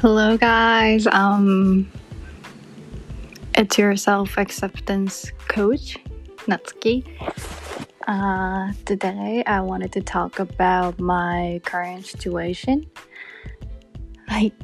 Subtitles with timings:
[0.00, 1.06] Hello, guys.
[1.08, 1.92] Um,
[3.54, 5.98] it's your self acceptance coach,
[6.48, 7.04] Natsuki.
[8.08, 12.88] Uh, today, I wanted to talk about my current situation.
[14.26, 14.54] はい。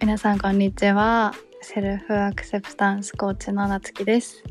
[0.00, 1.34] 皆さん、こんにちは。
[1.60, 4.42] セルフアクセプタンスコーチの夏樹です。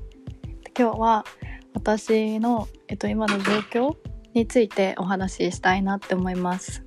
[0.79, 1.25] 今日は
[1.73, 3.97] 私の、えっと、今の状況
[4.33, 6.81] についてお話ししたいなって思います。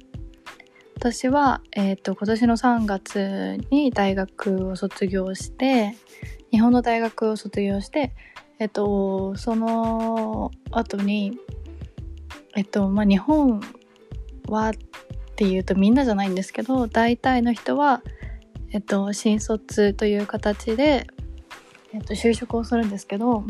[0.97, 5.95] 私は、えー、と今年の3月に大学を卒業して
[6.51, 8.15] 日本の大学を卒業して、
[8.59, 11.37] えっとその後に
[12.57, 13.61] えっとまあ日本
[14.48, 14.73] はっ
[15.37, 18.03] ていうとみんなじゃないんですけど大体の人は、
[18.70, 21.09] えっと、新卒という形で、
[21.92, 23.45] えっと、就職をするんですけど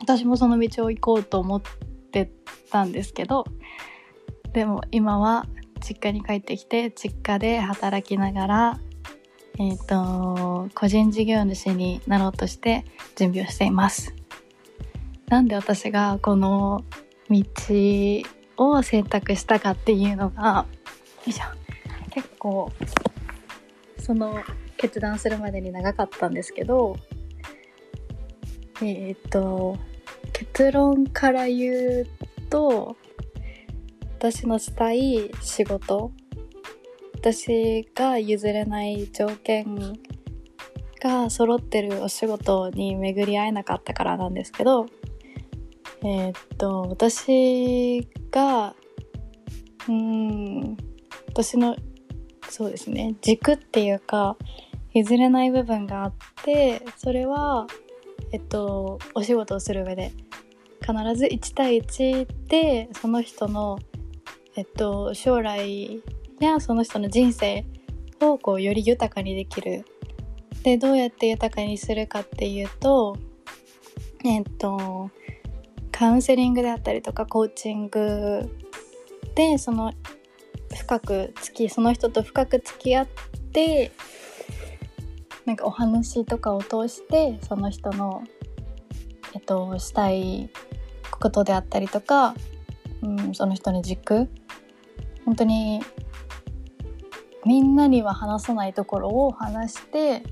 [0.00, 1.62] 私もその道を行こうと思っ
[2.10, 2.30] て
[2.70, 3.44] たんですけど
[4.54, 5.46] でも今は
[5.86, 8.80] 実家に帰ってきて実家で働きながら、
[9.58, 12.84] えー、と個人事業主になろうとして
[13.16, 14.14] 準備をしています。
[15.26, 16.84] なんで私がこの
[17.30, 17.42] 道
[18.56, 20.66] を選択したかっていうのが
[21.26, 21.44] よいしょ
[22.10, 22.70] 結構
[23.98, 24.42] その
[24.76, 26.96] 決断するまでに長かったんですけど
[28.82, 29.78] えっ、と
[30.32, 32.06] 結論から言う
[32.50, 32.96] と
[34.24, 36.10] 私のしたい仕事。
[37.16, 39.98] 私が譲れない条件
[40.98, 44.86] が揃ってるお仕事に巡り合えなかったからなんですけど
[46.02, 48.74] えーっと私が
[49.90, 50.76] うん
[51.28, 51.76] 私の
[52.48, 54.38] そうですね軸っていうか
[54.94, 57.66] 譲れない部分があってそれは
[58.32, 60.12] えっとお仕事をする上で
[60.80, 63.78] 必ず1対1でその人の
[64.56, 66.02] えっと、将来
[66.40, 67.64] やその人の人生
[68.20, 69.84] をこうより豊かにできる。
[70.62, 73.18] でどうやって豊かにするかっていうと
[74.24, 75.10] えっと
[75.92, 78.50] カウンセリングであったりとかコーチング
[79.34, 79.92] でその
[80.74, 83.06] 深くつきその人と深く付き合っ
[83.52, 83.92] て
[85.44, 88.24] なんかお話とかを通してその人の、
[89.34, 90.50] えっと、したい
[91.10, 92.34] ことであったりとか、
[93.02, 94.30] うん、その人の軸
[95.24, 95.82] 本当に
[97.44, 100.22] みんなには話さないところを話して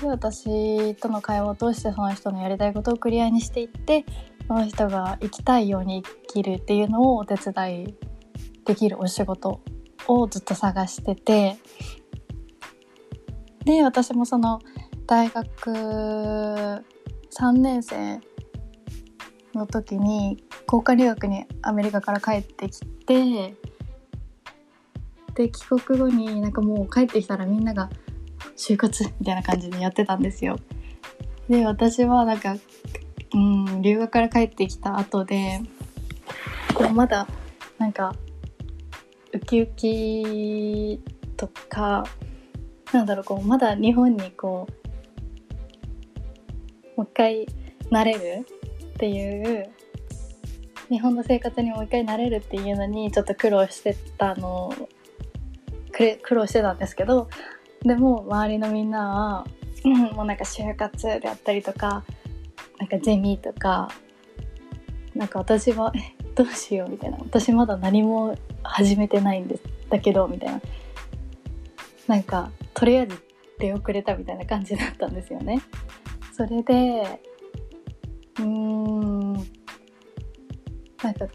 [0.00, 4.04] で私との会話を通してその人のやりたいことをクリアにしていって
[4.46, 7.94] その人が生きたいように生きるっていうのをお手伝い
[8.64, 9.60] できるお仕事
[10.06, 11.56] をずっと探してて
[13.64, 14.60] で私もその
[15.06, 16.82] 大学3
[17.52, 18.20] 年生
[19.54, 23.54] の時に交換留学にアメリカから帰ってきて
[25.34, 27.90] で帰国後になんかもう帰ってきたらみんなが
[28.56, 30.58] 就活みたいな感じでやってたんですよ。
[31.48, 32.56] で私はなんか、
[33.34, 35.60] うん、留学から帰ってきた後で
[36.74, 37.26] こうまだ
[37.78, 38.14] なんか
[39.32, 41.02] ウキウキ
[41.36, 42.04] とか
[42.92, 44.68] なんだろうこうまだ日本にこ
[46.96, 47.46] うもう一回
[47.90, 48.46] 慣れる
[48.84, 49.70] っていう
[50.90, 54.72] 日本の生活にもう一回慣れるっていうのにちょっと苦労してたの
[55.92, 57.28] 苦労してたんですけど
[57.82, 59.46] でも周りのみんなは、
[59.84, 62.04] もうなんか就活であったりとか
[62.78, 63.90] なんかゼミとか
[65.14, 70.60] なんか私はえどうしようみたいな私まだ何も始めてないんですだけどみたいな
[72.08, 73.22] なんかとりあえず
[73.58, 75.62] 出遅れたみたいな感じだったんですよね。
[76.32, 77.20] それで
[78.38, 79.46] うーん
[81.04, 81.26] なんか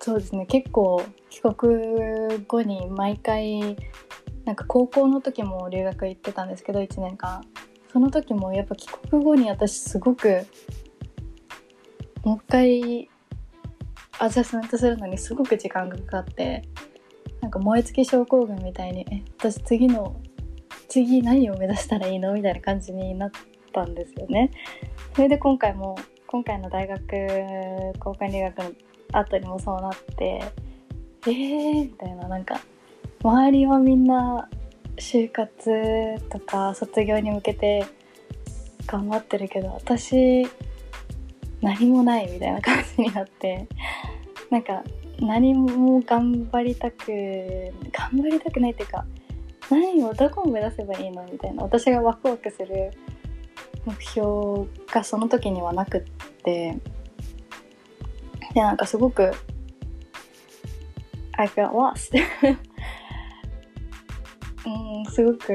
[0.00, 0.46] そうですね。
[0.46, 3.76] 結構帰国後に毎回
[4.46, 7.42] なんか高校の時も留学行ってたんですけど1年間。
[7.92, 10.46] その時もやっぱ帰国後に私すごく
[12.24, 13.10] もう一回
[14.18, 16.62] アジャスメントするのにすごく時間がかかって
[17.40, 20.20] なんか燃え尽き症候群みたいにえ私次の
[20.88, 22.32] 次何を目指したらいいの？
[22.32, 23.30] みたいな感じになっ
[23.72, 24.50] たんですよね。
[25.14, 25.96] それで今回も
[26.32, 28.72] 今回の大学交換留学の
[29.18, 30.40] 後にもそうなって
[31.26, 32.28] えーみたいな。
[32.28, 32.60] なんか
[33.20, 34.48] 周りはみんな
[34.96, 35.50] 就活
[36.28, 37.84] とか卒業に向けて
[38.86, 40.46] 頑張ってるけど私
[41.62, 43.66] 何もないみたいな感じになって
[44.50, 44.84] なんか
[45.18, 47.08] 何も頑張りたく
[47.90, 49.04] 頑張りたくないっていうか
[49.68, 52.92] 何をどこを目指せばいいのみたいな私がワクワクする
[53.84, 56.02] 目標がその時にはなくっ
[56.43, 56.77] て
[58.53, 59.31] でなんかすごく
[61.33, 62.11] I felt lost
[65.11, 65.53] すごく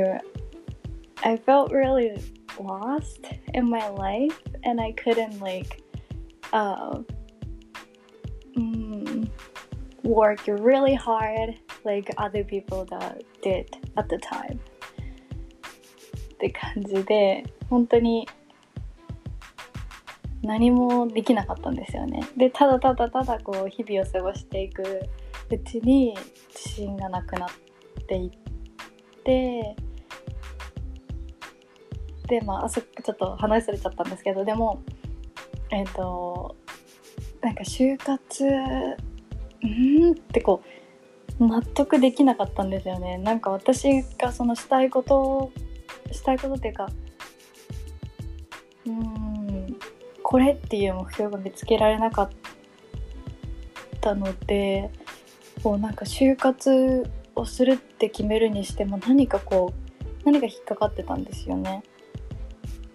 [1.22, 2.20] I felt really
[2.58, 5.82] lost in my life and I couldn't like
[6.52, 7.02] uh,
[8.56, 9.28] mm,
[10.02, 13.66] work really hard like other people that did
[13.96, 14.58] at the time
[16.34, 18.26] って感じで本当に
[20.45, 22.21] 何もできなかったんですよね。
[22.37, 25.01] でただただただこう日々を過ごしていく
[25.49, 26.15] うちに
[26.49, 27.49] 自信がなくなっ
[28.07, 28.31] ていっ
[29.23, 29.75] て
[32.27, 34.81] でまああそちょっと話されちゃったんですけどでも
[35.71, 36.55] えっ、ー、と
[37.41, 38.45] なんか就活
[39.63, 40.61] うんってこ
[41.39, 43.17] う納得できなかったんですよね。
[43.17, 45.51] なんか私がそのしたいこと
[46.11, 46.87] したいことっていうか
[48.85, 49.24] うん
[50.35, 52.29] これっていう目標が見つけられなかっ
[54.01, 54.91] たので
[55.63, 61.83] こうなんか就活をするって決めるにしても何かこう何か引っかかってたんですよね。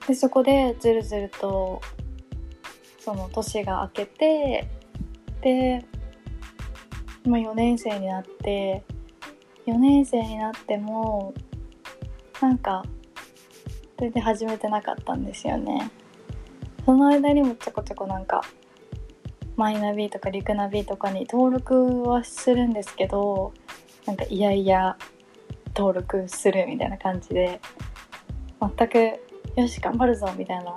[0.07, 1.81] でそこでずるずると
[2.99, 4.69] その年が明けて
[5.41, 5.83] で、
[7.25, 8.85] まあ、4年生になって
[9.67, 11.33] 4年生になっても
[12.43, 12.85] なんか
[13.99, 15.91] 全然始めてなかったんですよね
[16.91, 18.43] その間にもちょこちょこなんか
[19.55, 23.53] マイナビとかリクナビとかに登録はするんですけど
[24.07, 24.97] なんかいやいや
[25.77, 27.61] 登録するみたいな感じで
[28.77, 30.75] 全くよし頑張るぞみたいな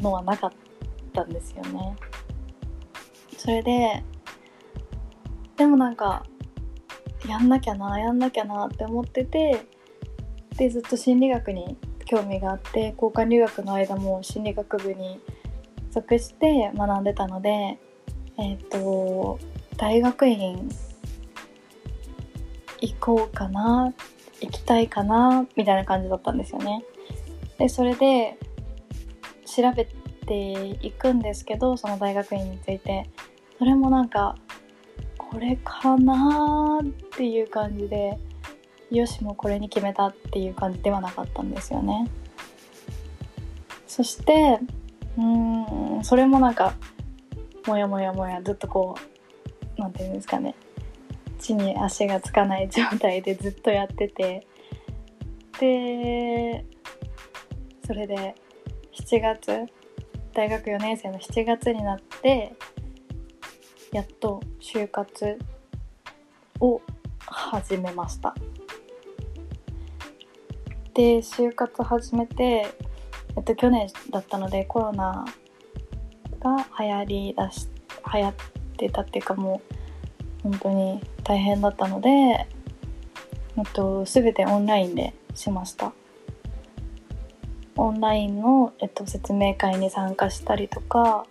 [0.00, 0.52] のはなかっ
[1.14, 1.96] たんですよね。
[3.38, 4.04] それで
[5.56, 6.26] でもなんか
[7.26, 9.64] やんなきゃなやんなきゃなって思ってて
[10.58, 15.18] でずっと心理学に興味があって交換留学の間も心理学部に
[15.94, 17.78] 属して学んでたので
[18.36, 19.38] えっ、ー、と
[19.76, 20.68] 大学院
[22.80, 23.92] 行こうかな
[24.40, 26.84] 行きたいかなみたいな感じだったんですよね。
[27.58, 28.36] でそれで
[29.46, 29.86] 調べ
[30.26, 33.08] ていくんですけどその大学院について
[33.58, 34.34] それもなんか
[35.16, 36.86] これかなっ
[37.16, 38.18] ていう感じで
[38.90, 42.08] よしもうこれに決めたっていう感じではなかったんですよね。
[43.86, 44.58] そして
[45.16, 46.74] うんそれもなんか
[47.66, 50.54] もやもやもやずっとこう何て言うんですかね。
[51.38, 54.46] 地に足がつかない状態でずっとやってて。
[55.60, 56.64] で
[57.86, 58.34] それで
[58.92, 59.66] 7月
[60.32, 62.54] 大学4年生の7月になって
[63.92, 65.38] やっと就活
[66.58, 66.80] を
[67.26, 68.34] 始めました。
[70.92, 72.66] で就活始めて、
[73.36, 75.24] えっと、去年だったのでコロナ
[76.40, 77.68] が流行りだし
[78.12, 78.34] 流行っ
[78.76, 79.60] てたっていうかも
[80.44, 82.46] う本当に大変だったので、え
[83.60, 85.92] っと、全てオンラインでしました。
[87.76, 91.26] オンラインの、えっと、説明会に参加したりとか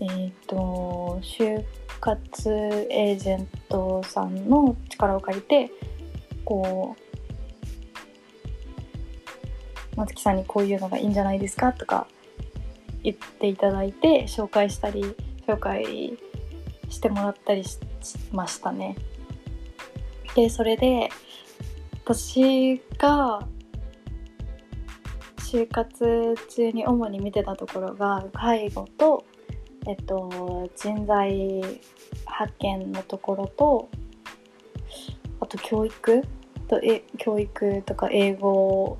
[0.00, 1.64] えっ、と就
[2.00, 2.50] 活
[2.90, 5.70] エージェントさんの力を借りて
[6.44, 7.05] こう
[9.96, 12.06] 松木さんにこういうのがいいんじゃないですかとか
[13.02, 15.14] 言っていただいて紹介したり
[15.46, 16.16] 紹介
[16.88, 17.78] してもらったりし
[18.32, 18.96] ましたね。
[20.34, 21.08] でそれで
[22.04, 23.46] 私が
[25.38, 29.24] 就活中に主に見てたところが介護と
[29.88, 33.88] えっと、人材派遣のところと
[35.38, 36.22] あと教育
[36.66, 38.98] とえ教育とか英語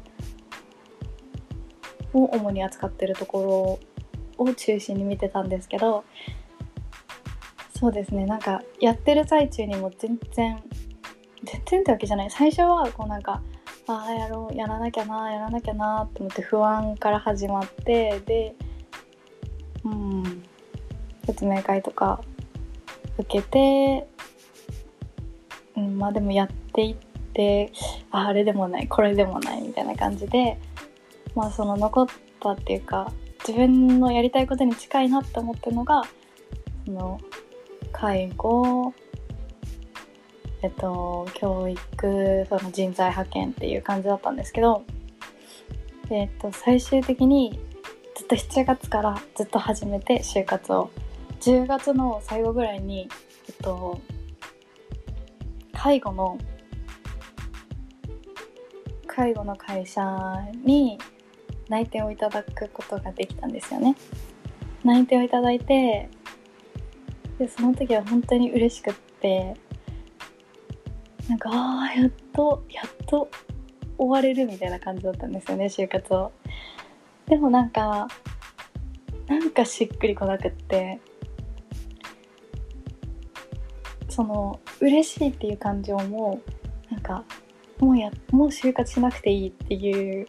[2.16, 3.80] を主に扱ってるとこ
[4.38, 6.04] ろを中心に見てたんですけど
[7.78, 10.62] そうですねなんかやってる最中にも全然
[11.44, 12.30] 全然ってわけじゃない。
[12.30, 13.42] 最初はこうなんか
[13.86, 18.54] ああやろうやらなきゃなやらなきゃなって思って不安から始まってで
[19.84, 20.42] うん
[21.24, 22.20] 説明会とか
[23.18, 24.06] 受けて、
[25.76, 26.96] うん、まあでもやっていっ
[27.32, 27.72] て
[28.10, 30.58] あれでもないこれでもないみたいな感じで
[31.36, 32.06] まあその残っ
[32.40, 33.12] たっていうか
[33.46, 36.02] 自分のやりたいことに近いなって思ったのが
[36.84, 37.20] その
[37.92, 38.92] 介護
[40.62, 44.82] えっと教育その人材派遣っていう感じだったんですけど
[46.10, 47.60] えっと最終的に
[48.16, 50.90] ずっと7月からずっと始めて就活を。
[51.40, 53.08] 10月の最後ぐらいに、
[53.48, 54.00] えっと、
[55.72, 56.38] 介護の
[59.06, 60.02] 介護の会社
[60.64, 60.98] に
[61.68, 63.96] 内定をいただくことができたんですよね。
[64.84, 66.08] 内定をいただいて
[67.38, 69.54] でその時は本当に嬉しくって
[71.28, 73.28] なんかああやっとやっと
[73.98, 76.32] 終われるみたいな感じだったんですよね就活を。
[77.26, 78.06] でもなんか
[79.26, 81.00] なんかしっくりこなくって
[84.08, 86.40] その嬉しいっていう感情も
[86.90, 87.24] なんか
[87.80, 90.28] もうやもう就活しなくていいっていう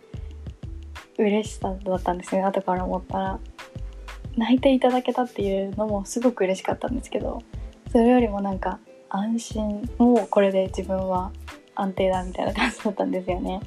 [1.18, 3.40] 嬉しさだったんですね後から思ったら。
[4.38, 7.42] 泣いていただけたっていうのもすごく嬉しかったんですけど
[7.92, 11.32] それよりもなんか安心もうこれで自分は
[11.76, 13.60] 安定だみたいな感じだったんですよね。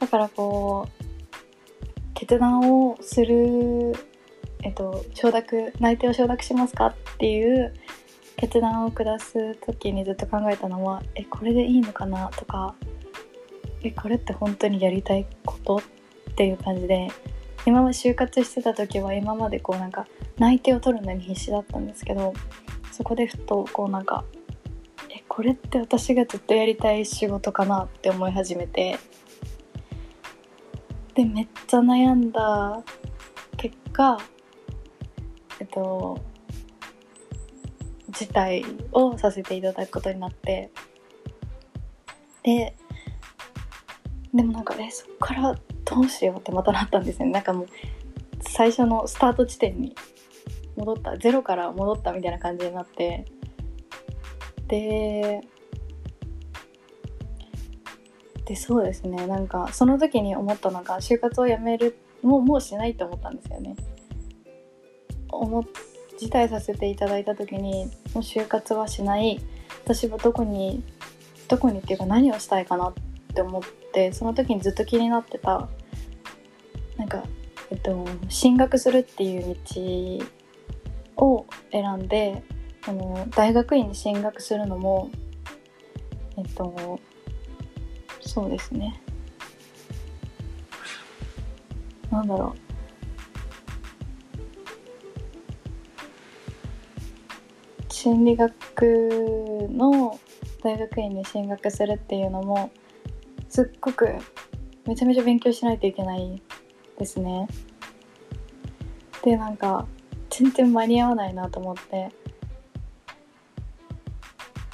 [0.00, 1.04] だからこう
[2.14, 3.94] 決断をする
[4.62, 7.74] えっと承諾内定を承諾しますかっていう
[8.36, 12.74] 決断を下す時にずっと考えたのはえこれでいいのかなとか
[13.86, 15.76] えこれって本当にやりたいこと？
[15.76, 17.08] っていう感じで
[17.64, 20.06] 今まで就活してた時は今までこうなんか
[20.38, 22.34] 内定を取るのに必死だったんですけど
[22.92, 24.24] そこでふとこうなんか
[25.10, 28.98] えこれって私がずっとやりたい仕事かなって思い始めて
[31.14, 32.82] でめっちゃ悩んだ
[33.56, 34.18] 結果
[35.60, 36.20] えっと
[38.10, 40.70] 辞退をさせていただくことになって
[42.42, 42.76] で
[44.36, 47.32] でもなんかえそっからどうしようってまたなったんですよね。
[47.32, 47.66] なんかもう
[48.42, 49.96] 最初のスタート地点に
[50.76, 51.16] 戻った。
[51.16, 53.24] ゼロから戻ったみたいな感じになって。
[54.68, 55.40] で
[58.44, 59.26] でそうですね。
[59.26, 63.74] なんかその時に思ったのが就活をやめるもうもうしないと思ったんですよね。
[65.30, 65.64] 思
[66.18, 69.40] 辞退させていただいた時にもう就活はしない。
[69.84, 70.82] 私はどこに
[71.48, 73.05] どこにっていうか何をしたいかなって
[73.36, 73.62] って思っ
[73.92, 75.68] てその時にずっと気になってた
[76.96, 77.22] なんか、
[77.70, 79.56] えっと、進学するっていう
[81.16, 82.42] 道を選んで
[82.86, 85.10] あの大学院に進学するのも
[86.38, 86.98] えっと
[88.20, 89.00] そうですね。
[92.10, 92.58] なんだろう。
[97.88, 98.48] 心理学
[99.70, 100.18] の
[100.62, 102.70] 大学院に進学するっていうのも
[103.48, 104.08] すっごく
[104.86, 106.42] めちゃめちゃ勉強しないといけない
[106.98, 107.48] ですね。
[109.22, 109.86] でなんか
[110.30, 112.10] 全然間に合わないなと思って。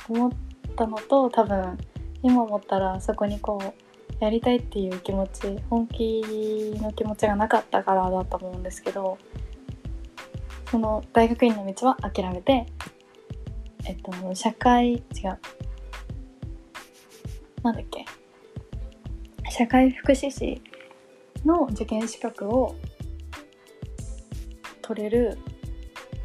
[0.08, 0.32] 思っ
[0.76, 1.78] たのと多分
[2.22, 6.22] 今思ったらそこにこうやりたいっていう気持ち本気
[6.80, 9.18] の気持ちがなかったからだと思うんですけど
[10.70, 12.66] その大学院の道は諦めて
[13.86, 15.02] えっと社会違う。
[17.62, 18.04] なんだっけ。
[19.52, 20.62] 社会福祉士
[21.44, 22.74] の受験資格を
[24.80, 25.36] 取れる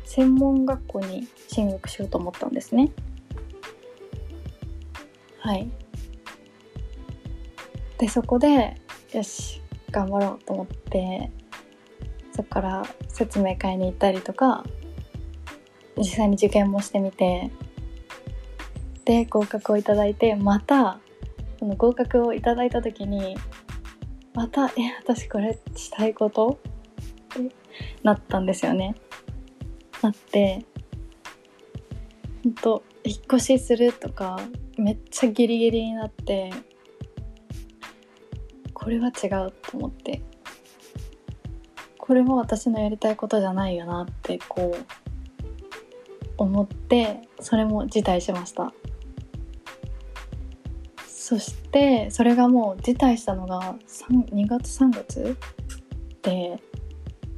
[0.05, 2.89] 専門学校に進学しようと思ったんですね。
[5.39, 5.69] はい。
[7.97, 8.79] でそこで
[9.11, 11.29] よし頑張ろうと思って
[12.31, 14.63] そこから説明会に行ったりとか
[15.97, 17.51] 実際に受験もしてみて
[19.03, 21.01] で合格をいただいてまた
[21.67, 23.37] の合格をいただいた時に
[24.33, 26.59] また「え私これしたいこと?」
[27.39, 27.55] って
[28.03, 28.95] なったんですよね。
[30.01, 30.65] なって
[32.43, 34.39] ほんと引っ越しするとか
[34.77, 36.51] めっちゃギリギリになって
[38.73, 40.21] これは違うと思って
[41.97, 44.85] これは私のやりたいことじゃないよなってこう
[46.37, 48.71] 思ってそれも辞退しました
[51.27, 53.75] そしてそれがもう辞退したのが
[54.21, 55.35] 2月3月
[56.21, 56.57] で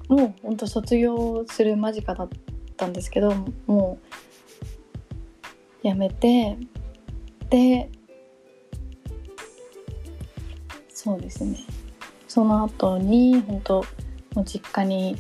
[0.07, 2.29] もうほんと卒業する間近だっ
[2.77, 3.33] たんですけど
[3.65, 3.97] も
[5.83, 6.55] うやめて
[7.49, 7.89] で
[10.89, 11.57] そうですね。
[12.27, 13.83] その後に本当
[14.35, 15.17] もう実家に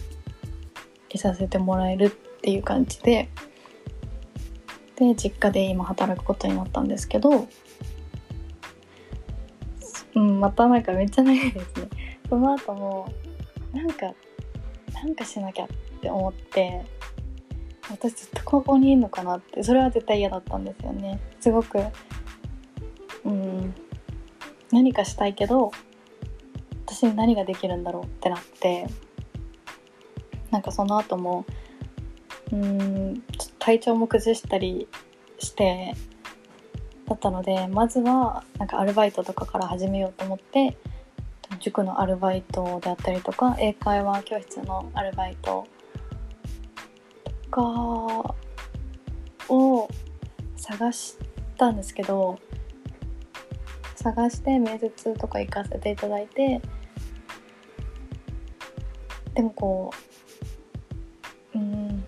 [1.09, 3.29] いさせてもらえるっていう感じで
[4.95, 7.47] で実家で今働くことになったんですけど、
[10.39, 11.89] またなんかめっちゃ長いですね。
[12.29, 13.11] その後も
[13.73, 14.13] なんか
[14.93, 15.67] なんかしなきゃっ
[16.01, 16.81] て思って
[17.89, 21.19] 私ずっと高校にいるのかなってそれは絶対嫌だったんですよね。
[21.39, 21.79] すごく
[23.25, 23.73] うん
[24.71, 25.71] 何かしたいけど
[26.85, 28.87] 私に何ができるんだろうってなって
[30.51, 31.45] なんかその後も
[32.51, 34.87] うんちょっと体調も崩したり
[35.39, 35.93] して
[37.09, 40.77] だったのでまずはなんかアルバイトとかから始めようと思って
[41.59, 45.65] 塾のアルバイトであったりとか英会話教室のアルバイト
[47.49, 48.35] とか
[49.49, 49.89] を
[50.55, 51.17] 探し
[51.57, 52.37] たんですけど
[53.95, 56.61] 探して面接とか行かせていただいて
[59.33, 59.91] でもこ
[61.55, 62.03] ううん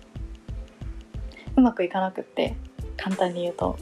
[1.56, 2.56] うまくいかなくって
[2.96, 3.76] 簡単に言うと。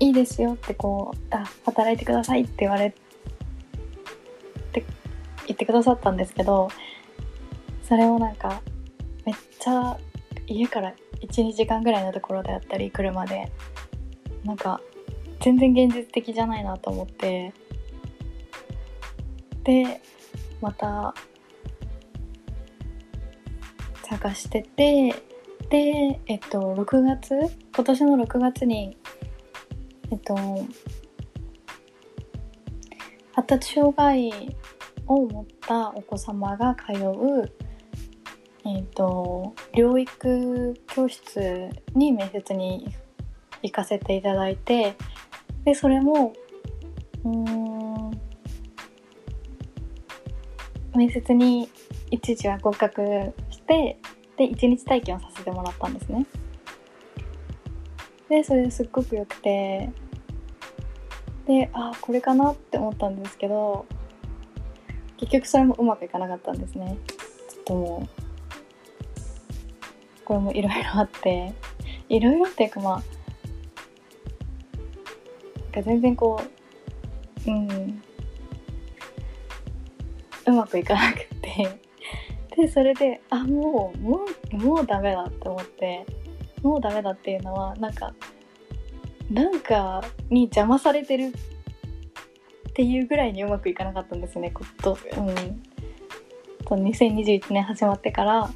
[0.00, 2.90] いいですよってこうあ働いてくださいって言われ
[4.72, 4.84] て
[5.46, 6.68] 言ってくださったんですけど
[7.84, 8.60] それをなんか
[9.24, 9.96] めっちゃ
[10.46, 13.52] 家から12時間ぐらいのところであったり車で。
[14.44, 14.80] なんか
[15.40, 17.52] 全然現実的じゃないなと思って。
[19.64, 20.00] で
[20.60, 21.14] また
[24.02, 25.14] 探してて
[25.68, 27.34] でえっと6月
[27.74, 28.96] 今年の6月に
[30.10, 30.34] えっと
[33.32, 34.56] 発達障害
[35.06, 37.52] を持ったお子様が通う
[38.64, 42.92] えっと療育教室に面接に
[43.62, 44.96] 行かせていただいて
[45.64, 46.32] でそれも
[47.24, 48.10] うん
[50.94, 51.70] 面接に
[52.10, 53.02] 一時は合格
[53.50, 53.98] して
[54.36, 56.26] で一日体験をさせてもらったんですね。
[58.30, 59.90] でそれすっごく良くて。
[61.46, 63.84] であこれかなって思ったんですけど
[65.16, 66.96] 結局それもうまくいかなかったんですね。
[67.48, 68.24] ちょっともう
[70.24, 71.52] これもいろいろあって。
[72.08, 73.02] いろいろっていうかまあ
[75.82, 76.40] 全然こ
[77.46, 78.02] ううん。
[80.46, 81.80] うまくいかなくて。
[82.56, 84.20] でそれであもうも
[84.52, 86.06] うもうダメだって思って。
[86.62, 88.14] もうダメだっていうのはなんか
[89.30, 91.32] なんかに邪魔されてる
[92.70, 94.98] っていうぐらいにうまくいかなかったんですねこと。
[95.16, 95.62] うん。
[96.64, 98.50] と2021年始まってから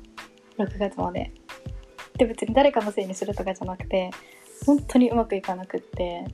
[0.59, 1.33] 6月まで。
[2.17, 4.11] で別に誰かのせいにするとかじゃなくて
[4.67, 6.25] 本当にうまくいかなくって。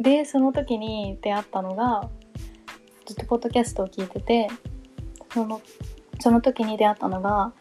[0.00, 2.10] でその時に出会ったのが
[3.06, 4.48] ずっとポッドキャストを聞いてて
[5.32, 5.60] その
[6.18, 7.52] その時に出会ったのが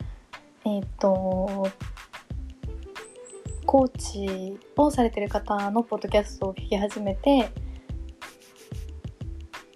[0.65, 1.67] えっ、と
[3.65, 7.49] コーチをされてる方のポッドキャストを聞き始めて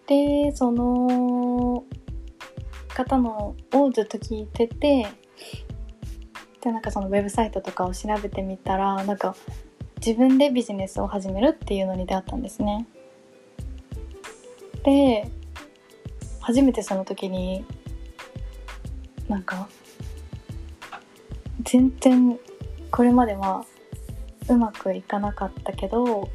[0.07, 1.83] でその
[2.89, 5.07] 方のをずっと聞いてて
[6.61, 9.35] でなんかそのウェブサイトとかを調べてみたらなんか
[9.97, 12.87] 自分でビジネスを始めるっていうのに出会ったんですね。
[14.83, 15.29] で
[16.39, 17.65] 初めてその時に
[19.27, 19.67] なんか
[21.63, 22.39] 全然
[22.91, 23.65] これまでは
[24.49, 26.27] うまくいかなかったけどう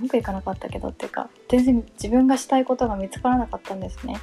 [0.00, 4.16] まくいかなかったけどっていうか全然自分がしたいことが見つからなかったんですね。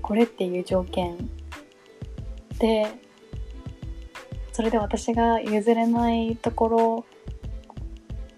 [0.00, 1.30] これっていう条件。
[2.58, 2.86] で
[4.52, 7.06] それで私が譲れないところ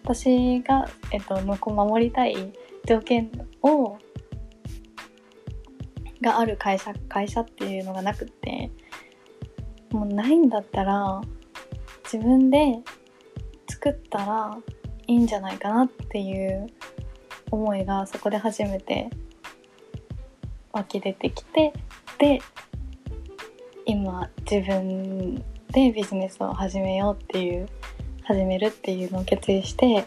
[0.05, 2.53] 私が、えっと、向こう守りたい
[2.87, 3.31] 条件
[3.63, 3.99] を
[6.21, 8.71] がある会社会社っていうのがなくって
[9.91, 11.21] もうないんだったら
[12.05, 12.79] 自分で
[13.85, 14.59] 作ったら
[15.07, 16.69] いいんじゃないかなっていう
[17.51, 19.11] 思いがそこで初めて
[20.73, 21.75] 湧き出てきて
[22.19, 22.41] で
[23.85, 25.35] 今自分
[25.71, 27.69] でビジネスを始めようっていう
[28.23, 30.07] 始めるっていうのを決意して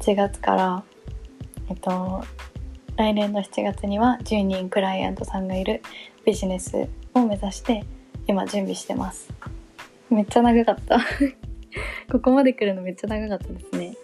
[0.00, 0.84] 7月から
[1.70, 2.24] えっと
[2.96, 5.82] 来年の7月には10人クライアントさんがいる
[6.26, 7.84] ビジネスを目指して
[8.26, 9.32] 今準備してます。
[10.10, 10.98] めっちゃ長かった。
[12.10, 13.96] ここまで来るのめっちゃ長かったですね。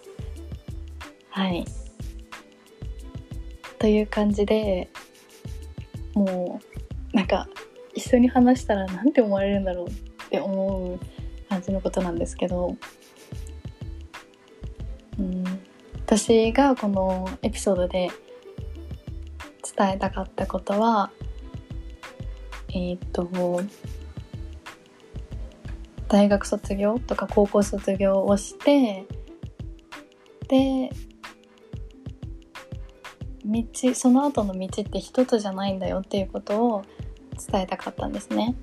[1.30, 1.64] はい。
[3.78, 4.88] という感じで
[6.14, 6.61] も
[7.12, 7.48] うなんか
[7.94, 9.92] 一緒に話したら何て思われるんだろうっ
[10.28, 10.98] て思う
[11.48, 12.76] 感じのことなんですけど、
[15.18, 15.44] うん、
[15.94, 18.11] 私がこのエピソードで
[19.76, 21.11] 伝えたかったことは
[22.72, 23.28] えっ、と
[26.11, 29.07] 大学卒業とか高校卒業をして
[30.49, 30.90] で
[33.44, 36.85] 道その後の道って一つじゃないんだよっていうことを
[37.51, 38.55] 伝えたかったんですね。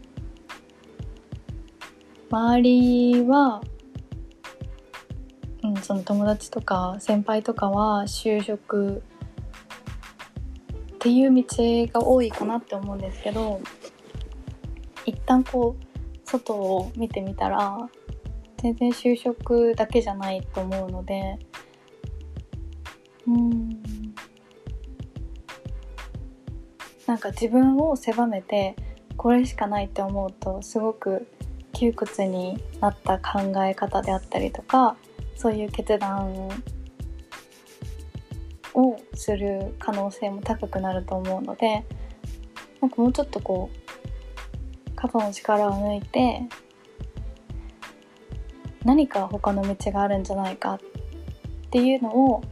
[2.29, 3.61] 周りは、
[5.63, 9.01] うん、その友達とか先輩とかは就職
[10.95, 11.43] っていう道
[12.01, 13.61] が多いかなって思うんですけど
[15.05, 15.86] 一旦こう
[16.27, 17.89] 外を見てみたら
[18.61, 21.39] 全然就職だけじゃないと思うので
[23.27, 23.69] うん。
[27.05, 28.75] なんか自分を狭めて
[29.15, 31.27] これしかないって思うとすごく
[31.73, 34.97] 窮屈になった考え方であったりとか
[35.35, 36.49] そういう決断
[38.73, 41.85] をする可能性も高くなると思うので
[42.81, 43.76] なんかもうちょっとこう
[44.97, 46.41] 肩の力を抜いて
[48.83, 50.79] 何か他の道があるんじゃないかっ
[51.69, 52.43] ていうのを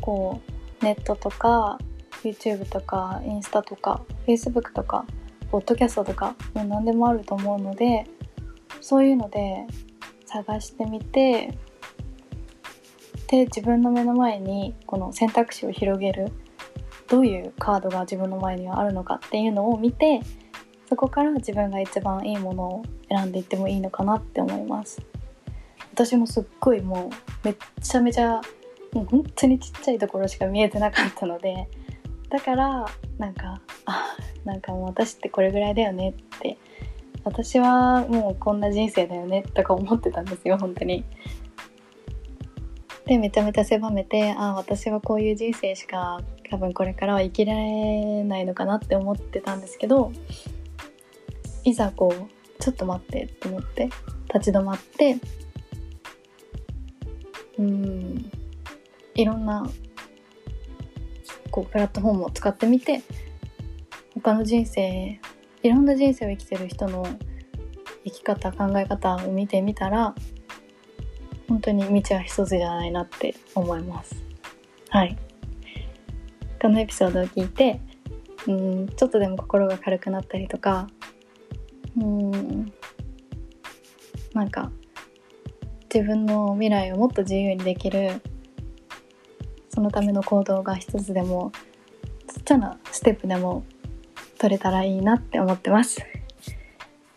[0.00, 0.40] こ
[0.80, 1.78] うネットとか
[2.24, 5.06] YouTube とかインスタとか Facebook とか
[5.50, 8.04] ポッドキャストとかもう何でもあると思うので
[8.80, 9.66] そういうので
[10.26, 11.56] 探してみて
[13.28, 16.32] で自分の目の前にこの選択肢を広げる
[17.08, 20.20] どういうカードが自分の前にはあるのかっていうのを見て
[20.88, 25.02] そこから自分が一番いいものを選んでいってもいいのかなって思います。
[25.92, 28.40] 私もすっごいもうめっちゃめちゃ
[28.92, 31.68] もう本当にちっちゃいところしか見えてなかったので
[32.30, 32.86] だから
[33.18, 36.56] なんかあなんかもう私ってこれぐらいだよねって
[37.24, 41.04] 私はもうこんな人生だよねとか思ってたんですよ本当に。
[43.04, 46.20] でめちゃめちゃ狭めてあ私はこういう人生しか
[46.50, 50.12] 多分これからは生きられないのかなって思ってたんですけど
[51.68, 53.90] いざこうちょっと待ってって思って
[54.32, 55.18] 立ち止まって
[57.58, 58.30] うん
[59.14, 59.68] いろんな
[61.50, 63.02] こうプラットフォームを使ってみて
[64.14, 65.20] 他の人生
[65.62, 67.06] いろんな人生を生きてる人の
[68.04, 70.14] 生き方考え方を見てみたら
[71.48, 74.22] 本当に道は一つじゃないなって思います。
[74.90, 75.16] はい。
[76.60, 77.80] このエピソードを聞いて
[78.46, 80.88] うんちょっとでも心が軽くなったりとか
[82.00, 82.72] うん
[84.34, 84.70] なんか
[85.92, 88.20] 自分の未来をもっと自由にできる
[89.68, 91.52] そのための行動が一つでも
[92.28, 93.64] ちっちゃなステップでも
[94.38, 96.00] 取れたらいいなって思ってます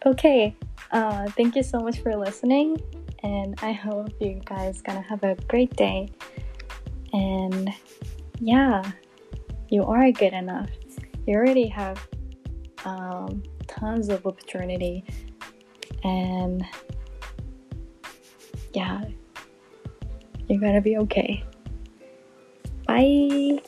[0.04, 0.56] Okay,
[0.92, 2.76] uh, thank you so much for listening
[3.24, 6.10] and I hope you guys gonna have a great day.
[7.14, 7.70] And
[8.40, 8.84] yeah,
[9.70, 10.70] you are good enough.
[11.28, 12.00] You already have
[12.86, 13.44] um,
[13.82, 15.04] tons of opportunity,
[16.04, 16.64] and
[18.74, 19.02] yeah,
[20.48, 21.44] you're gonna be okay.
[22.88, 23.60] Bye.